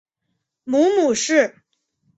[0.63, 1.61] 母母氏。